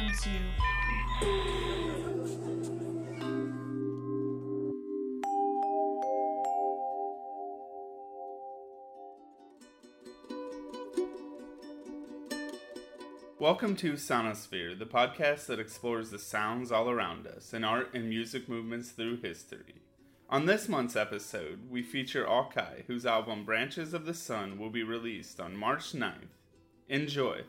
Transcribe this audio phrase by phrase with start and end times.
[0.00, 0.30] Welcome to
[13.38, 18.08] Welcome to Sonosphere, the podcast that explores the sounds all around us and art and
[18.08, 19.82] music movements through history.
[20.30, 24.82] On this month's episode, we feature Aukai, whose album Branches of the Sun will be
[24.82, 26.38] released on March 9th.
[26.88, 27.42] Enjoy!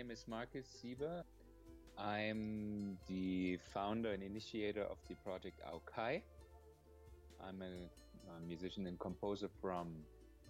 [0.00, 1.22] Name is Markus Sieber.
[1.98, 6.22] I'm the founder and initiator of the project Aukai.
[7.46, 9.88] I'm a, a musician and composer from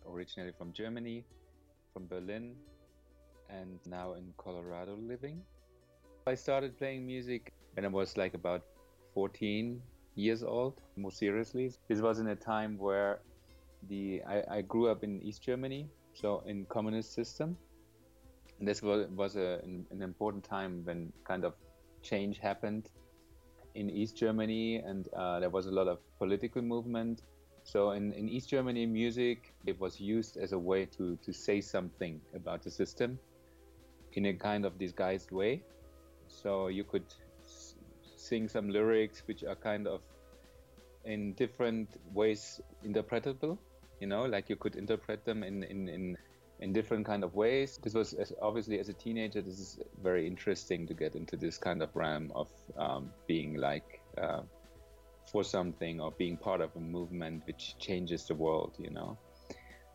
[0.09, 1.25] originally from Germany,
[1.93, 2.55] from Berlin,
[3.48, 5.43] and now in Colorado living.
[6.28, 8.62] I started playing music when I was like about
[9.15, 9.83] 14
[10.15, 11.73] years old, more seriously.
[11.89, 13.19] This was in a time where
[13.89, 17.56] the I, I grew up in East Germany, so in communist system
[18.61, 21.55] this was, was a, an, an, important time when kind of
[22.03, 22.91] change happened
[23.75, 27.22] in East Germany, and uh, there was a lot of political movement.
[27.62, 31.61] So in, in East Germany, music it was used as a way to, to say
[31.61, 33.19] something about the system
[34.12, 35.62] in a kind of disguised way.
[36.28, 37.04] So you could
[38.16, 40.00] sing some lyrics which are kind of
[41.04, 43.59] in different ways interpretable.
[44.00, 46.16] You know, like you could interpret them in, in, in
[46.60, 47.78] in different kind of ways.
[47.82, 49.41] This was as, obviously as a teenager.
[49.41, 54.00] This is very interesting to get into this kind of realm of um, being like
[54.21, 54.43] uh,
[55.32, 58.75] for something or being part of a movement which changes the world.
[58.78, 59.19] You know.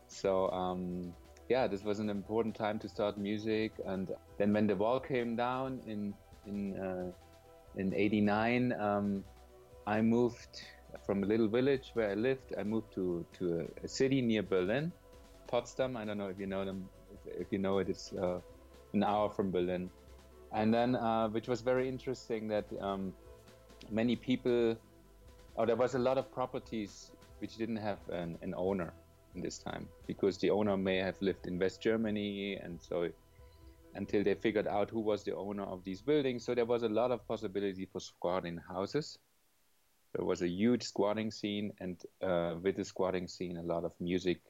[0.08, 1.14] So um,
[1.48, 3.72] yeah, this was an important time to start music.
[3.86, 6.14] And then when the wall came down in
[6.46, 7.12] in uh,
[7.76, 9.24] in '89, um,
[9.86, 10.62] I moved
[11.04, 12.54] from a little village where I lived.
[12.58, 14.92] I moved to to a, a city near Berlin.
[15.46, 15.96] Potsdam.
[15.96, 16.88] I don't know if you know them.
[17.12, 18.40] If, if you know it, it's uh,
[18.92, 19.90] an hour from Berlin.
[20.52, 23.12] And then, uh, which was very interesting, that um,
[23.90, 24.76] many people,
[25.54, 28.92] or there was a lot of properties which didn't have an, an, owner
[29.34, 33.08] in this time because the owner may have lived in West Germany, and so
[33.94, 36.88] until they figured out who was the owner of these buildings, so there was a
[36.88, 39.18] lot of possibility for squatting houses.
[40.14, 43.92] There was a huge squatting scene, and uh, with the squatting scene, a lot of
[44.00, 44.40] music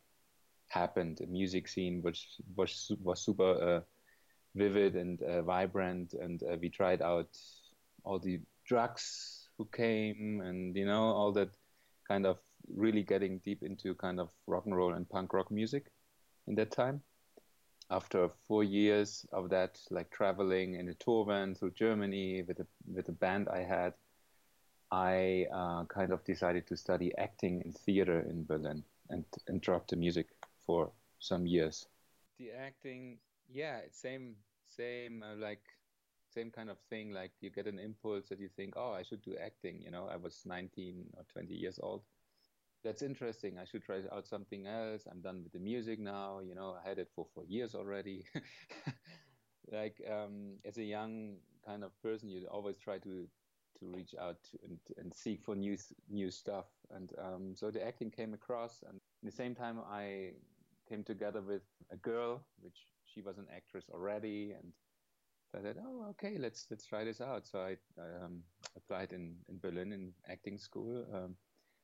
[0.68, 1.20] happened.
[1.20, 3.80] A music scene which was was super uh,
[4.54, 7.28] vivid and uh, vibrant, and uh, we tried out
[8.04, 11.50] all the drugs who came, and you know all that
[12.08, 12.38] kind of
[12.74, 15.92] really getting deep into kind of rock and roll and punk rock music
[16.46, 17.02] in that time.
[17.88, 22.66] After four years of that, like traveling in a tour van through Germany with a
[22.92, 23.94] with a band I had,
[24.90, 29.86] I uh, kind of decided to study acting in theater in Berlin and and drop
[29.86, 30.26] the music
[30.66, 31.86] for some years.
[32.38, 33.18] The acting,
[33.48, 35.62] yeah, same, same, uh, like,
[36.28, 37.12] same kind of thing.
[37.12, 39.80] Like you get an impulse that you think, oh, I should do acting.
[39.82, 42.02] You know, I was 19 or 20 years old.
[42.84, 43.58] That's interesting.
[43.58, 45.06] I should try out something else.
[45.10, 46.40] I'm done with the music now.
[46.40, 48.24] You know, I had it for four years already.
[49.72, 53.26] like um, as a young kind of person, you always try to
[53.80, 55.76] to reach out and, and seek for new
[56.08, 56.66] new stuff.
[56.94, 60.32] And um, so the acting came across, and at the same time, I
[60.88, 61.62] came together with
[61.92, 64.72] a girl, which she was an actress already, and
[65.54, 68.42] I said, "Oh, okay, let's let's try this out." So I, I um,
[68.76, 71.36] applied in, in Berlin in acting school, um,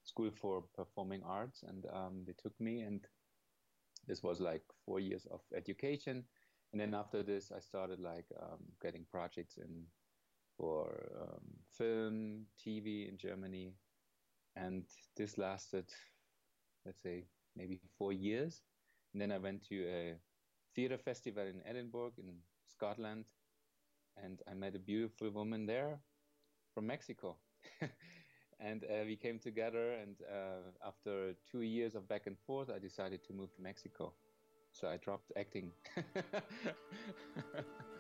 [0.05, 3.01] school for performing arts, and um, they took me, and
[4.07, 6.25] this was like four years of education,
[6.73, 9.85] and then after this, I started like um, getting projects in
[10.59, 11.41] for um,
[11.71, 13.75] film, TV in Germany,
[14.57, 14.85] and
[15.17, 15.87] this lasted,
[16.85, 17.25] let's say,
[17.57, 18.63] maybe four years.
[19.13, 20.15] And then I went to a
[20.75, 22.35] theater festival in Edinburgh in
[22.67, 23.27] Scotland,
[24.17, 26.01] and I met a beautiful woman there
[26.75, 27.37] from Mexico.
[28.61, 32.79] and uh, we came together, and uh, after two years of back and forth, I
[32.79, 34.13] decided to move to Mexico.
[34.73, 35.71] So I dropped acting.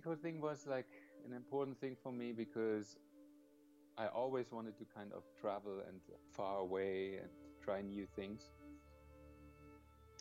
[0.00, 0.88] Mexico thing was like
[1.26, 2.96] an important thing for me because
[3.96, 6.00] I always wanted to kind of travel and
[6.32, 7.30] far away and
[7.62, 8.50] try new things.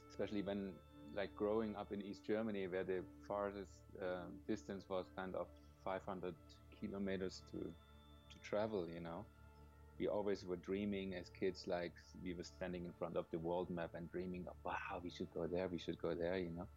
[0.10, 0.74] Especially when,
[1.14, 5.48] like, growing up in East Germany, where the farthest uh, distance was kind of
[5.84, 6.36] 500
[6.80, 7.74] kilometers to
[8.32, 8.88] to travel.
[8.90, 9.26] You know,
[10.00, 11.94] we always were dreaming as kids, like
[12.24, 15.32] we were standing in front of the world map and dreaming of, wow, we should
[15.32, 16.38] go there, we should go there.
[16.40, 16.70] You know,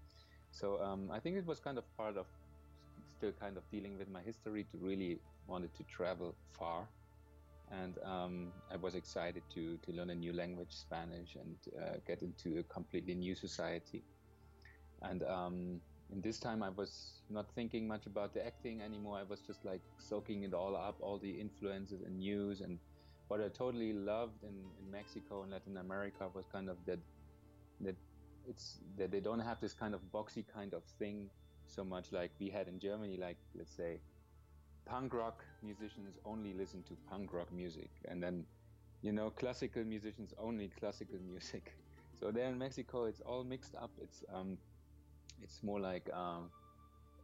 [0.53, 2.27] so um, I think it was kind of part of
[3.23, 6.89] still kind of dealing with my history to really wanted to travel far.
[7.71, 12.23] And um, I was excited to, to learn a new language, Spanish, and uh, get
[12.23, 14.03] into a completely new society.
[15.03, 15.81] And um,
[16.11, 19.19] in this time, I was not thinking much about the acting anymore.
[19.19, 22.61] I was just like soaking it all up, all the influences and news.
[22.61, 22.77] And
[23.29, 26.99] what I totally loved in, in Mexico and Latin America was kind of that
[27.83, 27.95] that
[28.49, 31.31] it's that they don't have this kind of boxy kind of thing
[31.73, 33.17] so much like we had in Germany.
[33.19, 34.01] Like let's say,
[34.87, 38.47] punk rock musicians only listen to punk rock music, and then
[39.03, 41.75] you know classical musicians only classical music.
[42.21, 43.91] So there in Mexico, it's all mixed up.
[44.01, 44.59] It's um,
[45.43, 46.51] it's more like um,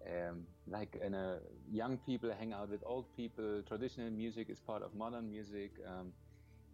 [0.07, 1.41] um, like in a
[1.71, 3.63] young people hang out with old people.
[3.67, 6.13] Traditional music is part of modern music, um,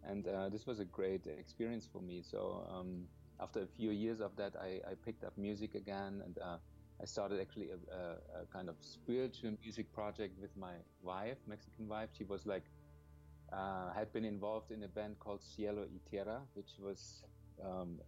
[0.03, 2.21] and uh, this was a great experience for me.
[2.21, 3.05] So um,
[3.39, 6.57] after a few years of that, I, I picked up music again, and uh,
[7.01, 11.87] I started actually a, a, a, kind of spiritual music project with my wife, Mexican
[11.87, 12.09] wife.
[12.17, 12.63] She was like
[13.51, 17.23] uh, had been involved in a band called Cielo y Tierra, which was
[17.63, 17.99] um,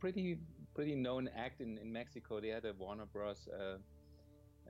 [0.00, 0.38] pretty
[0.74, 2.40] pretty known act in, in Mexico.
[2.40, 3.48] They had a Warner Bros.
[3.48, 3.78] Uh,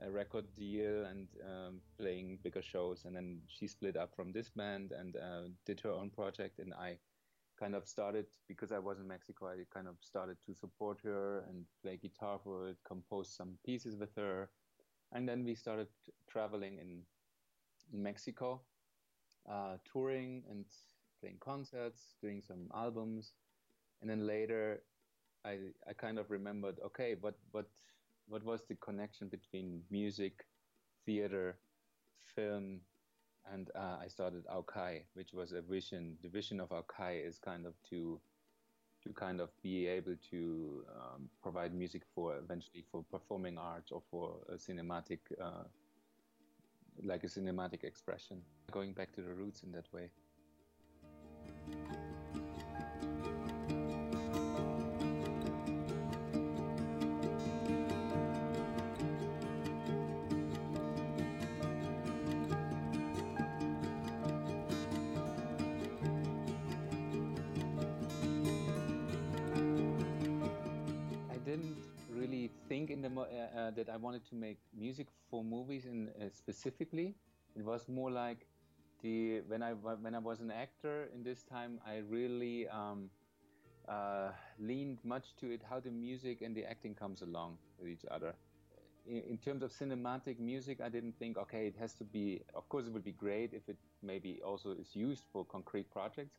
[0.01, 3.03] a record deal and um, playing bigger shows.
[3.05, 6.59] And then she split up from this band and uh, did her own project.
[6.59, 6.97] And I
[7.59, 9.47] kind of started because I was in Mexico.
[9.47, 13.95] I kind of started to support her and play guitar for it, compose some pieces
[13.97, 14.49] with her,
[15.11, 15.87] and then we started
[16.29, 17.03] traveling in
[17.93, 18.61] in Mexico,
[19.49, 20.65] uh, touring and
[21.19, 23.33] playing concerts, doing some albums,
[24.01, 24.83] and then later
[25.45, 27.67] I I kind of remembered, okay, what what
[28.27, 30.45] what was the connection between music,
[31.05, 31.59] theater,
[32.35, 32.81] film,
[33.51, 36.17] and uh, I started Aukai, which was a vision.
[36.21, 38.19] The vision of Aukai is kind of to
[39.03, 44.01] to kind of be able to um, provide music for eventually for performing arts or
[44.09, 45.63] for a cinematic, uh,
[47.03, 48.41] like a cinematic expression,
[48.71, 50.09] going back to the roots in that way.
[73.63, 77.15] Uh, that I wanted to make music for movies, and uh, specifically,
[77.55, 78.45] it was more like
[79.01, 83.09] the when I when I was an actor in this time, I really um,
[83.87, 84.29] uh,
[84.59, 88.33] leaned much to it how the music and the acting comes along with each other.
[89.05, 92.41] In, in, terms of cinematic music, I didn't think okay, it has to be.
[92.53, 96.35] Of course, it would be great if it maybe also is used for concrete projects,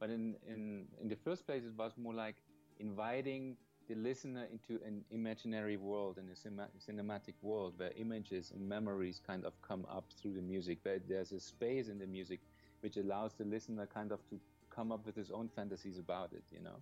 [0.00, 2.36] but in in in the first place, it was more like
[2.80, 3.56] inviting
[3.88, 9.44] the listener into an imaginary world and a cinematic world where images and memories kind
[9.44, 12.40] of come up through the music, where there's a space in the music
[12.80, 14.40] which allows the listener kind of to
[14.70, 16.76] come up with his own fantasies about it, you know.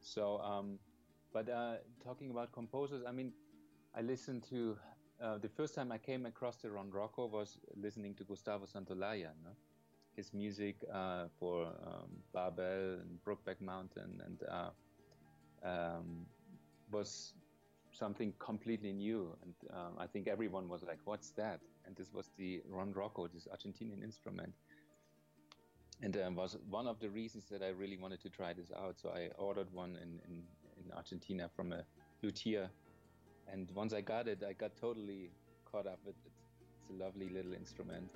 [0.00, 0.78] So, um,
[1.32, 3.32] but uh, talking about composers, I mean,
[3.94, 4.76] I listened to
[5.22, 9.50] uh, the first time I came across the ronroco was listening to Gustavo Santaolalla, no?
[10.16, 14.70] his music uh, for um, Babel and Brokeback Mountain and uh,
[15.64, 16.26] um,
[16.90, 17.34] was
[17.92, 19.34] something completely new.
[19.42, 21.60] And um, I think everyone was like, what's that?
[21.86, 24.52] And this was the ronroco, this Argentinian instrument.
[26.02, 28.96] And um, was one of the reasons that I really wanted to try this out.
[29.00, 30.42] So I ordered one in, in,
[30.84, 31.82] in Argentina from a
[32.22, 32.70] luthier.
[33.52, 35.30] And once I got it, I got totally
[35.64, 36.32] caught up with it.
[36.80, 38.08] It's a lovely little instrument.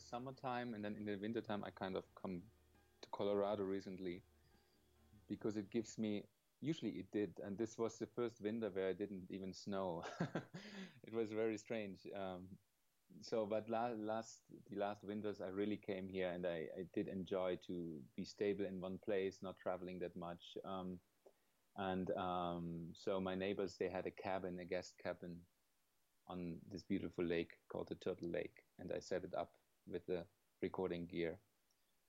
[0.00, 2.42] The summertime, and then in the wintertime, I kind of come
[3.02, 4.22] to Colorado recently
[5.28, 6.24] because it gives me.
[6.62, 10.04] Usually it did, and this was the first winter where it didn't even snow.
[10.20, 12.00] it was very strange.
[12.14, 12.48] Um,
[13.22, 17.08] so, but la- last the last winters, I really came here, and I, I did
[17.08, 20.42] enjoy to be stable in one place, not traveling that much.
[20.64, 20.98] Um,
[21.78, 25.36] and um, so my neighbors they had a cabin, a guest cabin,
[26.28, 29.50] on this beautiful lake called the Turtle Lake, and I set it up
[29.90, 30.24] with the
[30.62, 31.38] recording gear.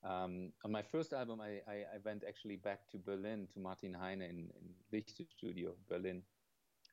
[0.03, 3.93] Um, on my first album, I, I, I, went actually back to Berlin to Martin
[3.93, 4.49] Heine in,
[4.91, 6.23] in Studio, Berlin,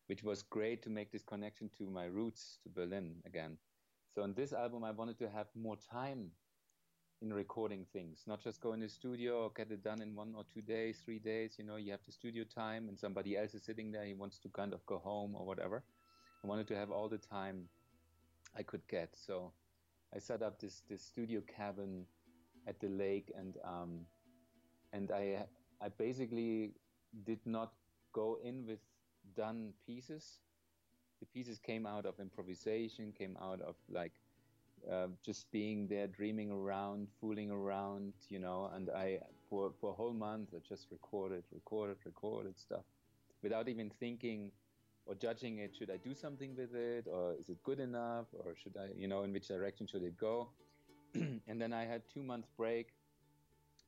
[0.09, 3.57] which was great to make this connection to my roots to Berlin again.
[4.15, 6.31] So on this album, I wanted to have more time
[7.23, 10.35] in recording things, not just go in the studio or get it done in one
[10.37, 11.57] or two days, three days.
[11.59, 14.05] You know, you have the studio time and somebody else is sitting there.
[14.05, 15.83] He wants to kind of go home or whatever.
[16.45, 17.69] I wanted to have all the time
[18.57, 19.15] I could get.
[19.17, 19.53] So
[20.15, 22.07] I set up this, this studio cabin
[22.67, 24.01] at the lake and, um,
[24.93, 25.45] and I,
[25.81, 26.73] I basically
[27.25, 27.73] did not
[28.13, 28.81] go in with
[29.37, 30.41] done pieces.
[31.21, 34.13] The pieces came out of improvisation, came out of like
[34.91, 38.71] uh, just being there, dreaming around, fooling around, you know.
[38.75, 42.85] And I, for, for a whole month, I just recorded, recorded, recorded stuff
[43.43, 44.53] without even thinking
[45.09, 45.75] or judging it.
[45.77, 49.09] Should I do something with it, or is it good enough, or should I, you
[49.09, 50.51] know, in which direction should it go?
[51.15, 52.89] and then I had two months break,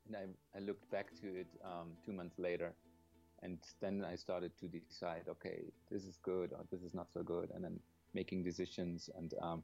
[0.07, 2.73] and I, I looked back to it um, two months later,
[3.43, 5.61] and then I started to decide, okay,
[5.91, 7.79] this is good or this is not so good, and then
[8.15, 9.63] making decisions and um,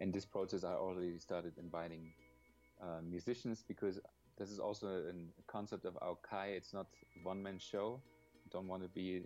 [0.00, 2.10] in this process, I already started inviting
[2.82, 4.00] uh, musicians because
[4.38, 5.12] this is also a
[5.46, 6.48] concept of our Kai.
[6.56, 6.86] It's not
[7.22, 8.00] one man show.
[8.34, 9.22] I don't want to be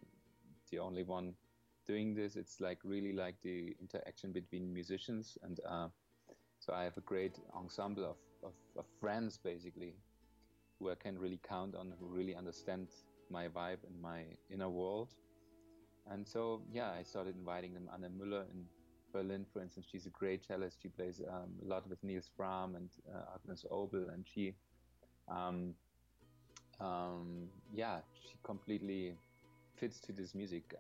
[0.71, 1.35] the only one
[1.87, 2.37] doing this.
[2.37, 5.89] It's like really like the interaction between musicians, and uh,
[6.59, 9.95] so I have a great ensemble of, of, of, friends basically
[10.79, 12.89] who I can really count on, who really understand
[13.31, 15.11] my vibe and my inner world.
[16.11, 17.89] And so yeah, I started inviting them.
[17.93, 18.65] Anne Müller in
[19.13, 20.83] Berlin, for instance, she's a great cellist.
[20.83, 24.55] She plays um, a lot with Nils Frahm and uh, Agnes Obel, and she,
[25.29, 25.75] um,
[26.81, 29.15] um, yeah, she completely
[29.77, 30.75] fits to this music,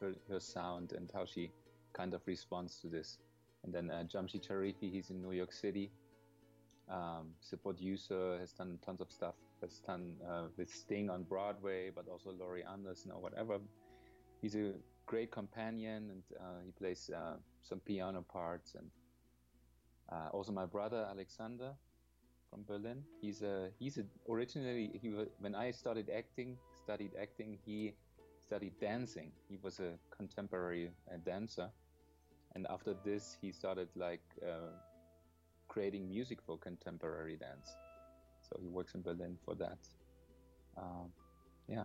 [0.00, 1.50] her, her, sound, and how she
[1.92, 3.18] kind of responds to this.
[3.64, 5.90] And then uh, Jamshied Sharifi, he's in New York City.
[6.88, 9.34] Um, he's producer, has done tons of stuff.
[9.60, 13.58] Has done uh, with Sting on Broadway, but also Laurie Anderson or whatever.
[14.40, 14.72] He's a
[15.04, 18.74] great companion, and uh, he plays uh, some piano parts.
[18.74, 18.88] And
[20.10, 21.72] uh, also my brother Alexander
[22.50, 23.02] from Berlin.
[23.20, 27.58] He's a he's a, originally he when I started acting, studied acting.
[27.64, 27.94] He
[28.50, 29.30] studied dancing.
[29.48, 31.70] He was a contemporary uh, dancer,
[32.56, 34.72] and after this he started like uh,
[35.68, 37.76] creating music for contemporary dance.
[38.42, 39.78] So he works in Berlin for that.
[40.76, 41.12] Um,
[41.68, 41.84] yeah.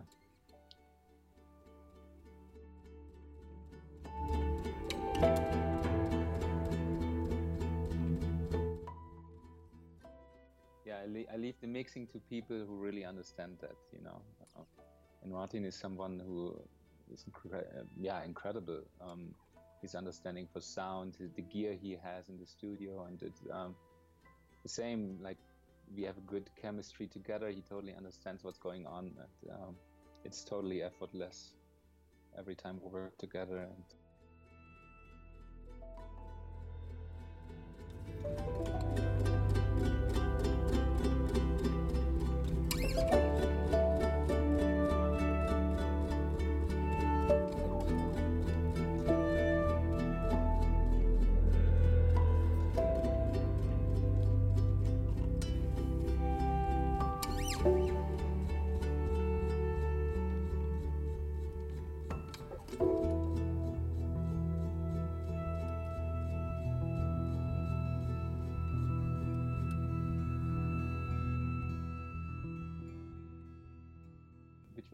[10.84, 10.98] Yeah,
[11.32, 14.20] I, leave the mixing to people who really understand that, you know.
[15.26, 16.56] And Martin is someone who
[17.12, 17.64] is incre-
[17.98, 18.82] yeah incredible.
[19.00, 19.34] Um,
[19.82, 23.74] his understanding for sound, the gear he has in the studio, and it, um,
[24.62, 25.38] the same like
[25.96, 27.48] we have a good chemistry together.
[27.48, 29.04] He totally understands what's going on.
[29.06, 29.74] And, um,
[30.24, 31.54] it's totally effortless
[32.38, 33.58] every time we work together.
[33.58, 33.84] And,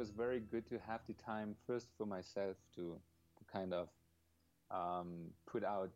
[0.03, 2.99] was very good to have the time first for myself to,
[3.53, 3.89] kind of
[4.71, 5.93] um, put out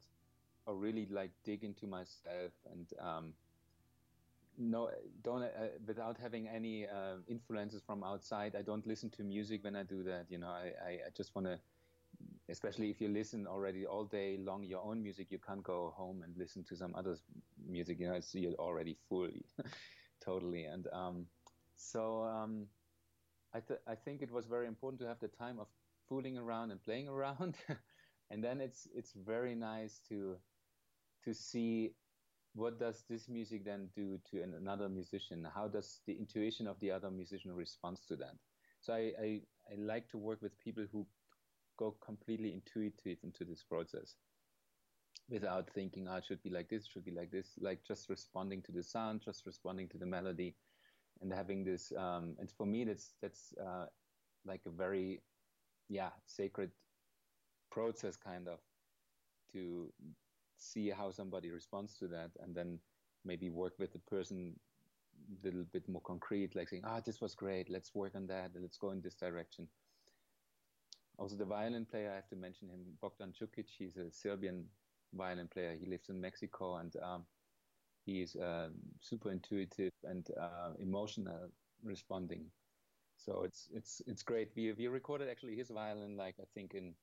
[0.67, 3.33] or really like dig into myself and um,
[4.59, 4.91] no
[5.23, 9.77] don't uh, without having any uh, influences from outside i don't listen to music when
[9.77, 11.59] i do that you know i, I, I just want to
[12.51, 16.23] especially if you listen already all day long your own music you can't go home
[16.23, 17.23] and listen to some other's
[17.67, 19.31] music you know it's you're already full
[20.27, 20.65] totally.
[20.65, 21.27] And um,
[21.77, 22.67] so um,
[23.57, 25.69] I, th- I think it was very important to have the time of
[26.09, 27.57] fooling around and playing around,
[28.31, 30.37] and then it's it's very nice to
[31.25, 31.97] to see
[32.55, 35.47] what does this music then do to an, another musician?
[35.55, 38.37] How does the intuition of the other musician respond to that?
[38.81, 41.07] So I, I, I like to work with people who
[41.79, 44.17] go completely intuitive into this process
[45.29, 48.63] without thinking, oh, it should be like this, should be like this, like just responding
[48.63, 50.57] to the sound, just responding to the melody,
[51.23, 51.93] and having this.
[51.97, 53.87] Um, and for me, that's that's uh,
[54.45, 55.23] like a very,
[55.89, 56.71] yeah, sacred
[57.71, 58.59] process, kind of,
[59.53, 59.93] to
[60.59, 62.79] see how somebody responds to that, and then
[63.25, 64.55] maybe work with the person
[65.31, 67.71] a little bit more concrete, like saying, "Ah, oh, this was great.
[67.71, 68.51] Let's work on that.
[68.61, 69.69] Let's go in this direction."
[71.19, 73.67] Also, the violin player, I have to mention him, Bogdan Čukic.
[73.79, 74.67] He's a Serbian
[75.15, 75.75] violin player.
[75.81, 77.25] He lives in Mexico, and um,
[78.07, 78.71] he is uh,
[79.01, 81.51] super intuitive and uh, emotional
[81.85, 82.47] responding.
[83.17, 84.53] So it's it's it's great.
[84.57, 86.95] We we recorded actually his violin, like I think in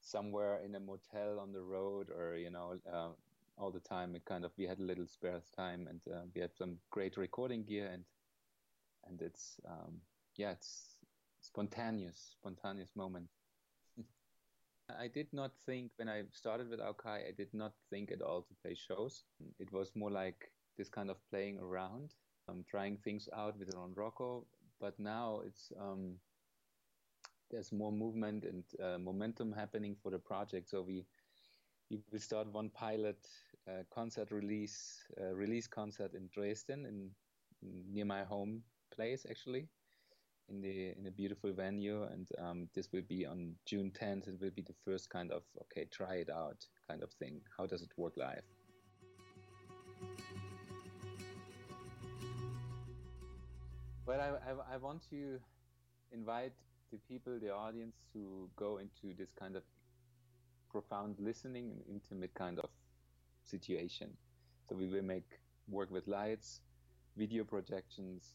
[0.00, 3.10] somewhere in a motel on the road, or you know, uh,
[3.58, 4.14] all the time.
[4.14, 7.16] It kind of we had a little spare time, and uh, we had some great
[7.16, 8.04] recording gear, and
[9.06, 10.02] and it's um,
[10.36, 10.98] yeah, it's
[11.40, 13.28] spontaneous, spontaneous moment.
[14.90, 18.42] I did not think when I started with Aukai, I did not think at all
[18.42, 19.24] to play shows.
[19.58, 22.10] It was more like this kind of playing around,
[22.48, 24.44] um, trying things out with ronroco.
[24.80, 26.16] But now it's um,
[27.50, 30.68] there's more movement and uh, momentum happening for the project.
[30.68, 31.06] So we
[31.90, 33.26] we will start one pilot
[33.68, 37.10] uh, concert release uh, release concert in Dresden, in,
[37.62, 38.62] in near my home
[38.94, 39.68] place actually
[40.48, 44.28] in the in a beautiful venue, and um, this will be on June 10th.
[44.28, 47.40] It will be the first kind of okay, try it out kind of thing.
[47.56, 48.42] How does it work live?
[54.06, 55.40] Well, I, I, I want to
[56.12, 56.52] invite
[56.92, 59.62] the people, the audience, to go into this kind of
[60.70, 62.68] profound listening and intimate kind of
[63.44, 64.10] situation.
[64.68, 66.60] So we will make work with lights,
[67.16, 68.34] video projections,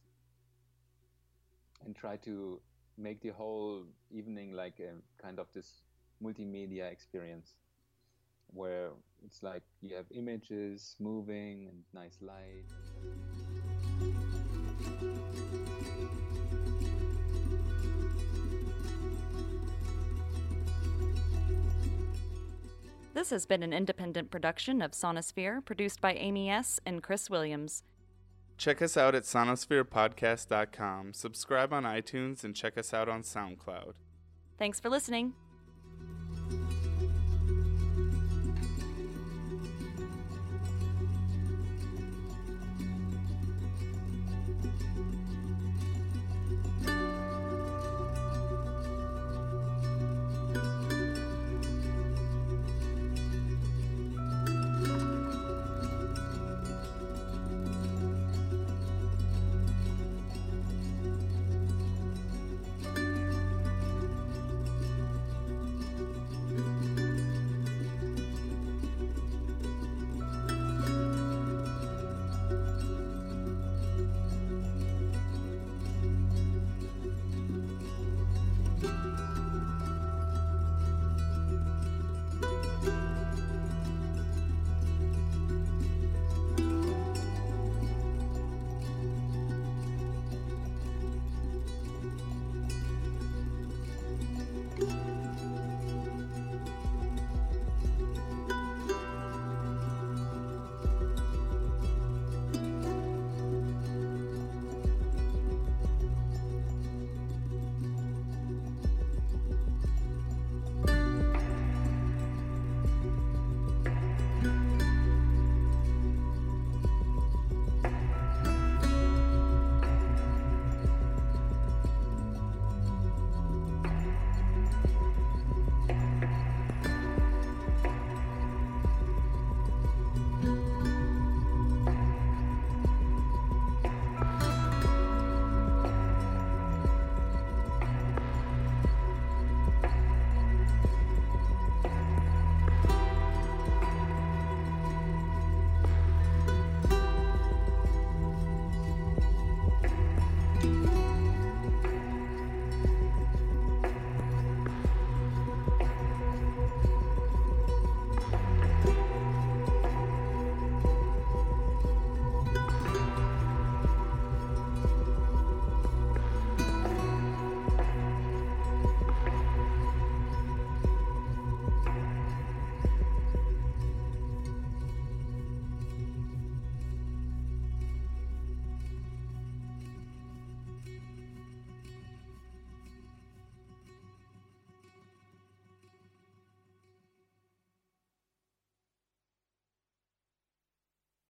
[1.86, 2.60] and try to
[2.98, 5.82] make the whole evening like a kind of this
[6.22, 7.54] multimedia experience
[8.52, 8.89] where
[9.26, 12.65] it's like you have images moving and nice light.
[23.13, 26.80] This has been an independent production of Sonosphere, produced by Amy S.
[26.86, 27.84] and Chris Williams.
[28.60, 33.93] Check us out at sonospherepodcast.com, subscribe on iTunes, and check us out on SoundCloud.
[34.58, 35.34] Thanks for listening.